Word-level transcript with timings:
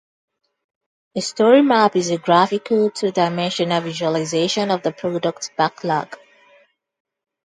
A 1.15 1.21
story 1.21 1.61
map 1.61 1.95
is 1.95 2.09
a 2.09 2.17
graphical, 2.17 2.89
two-dimensional 2.89 3.81
visualization 3.81 4.71
of 4.71 4.81
the 4.81 4.91
product 4.91 5.51
backlog. 5.55 6.17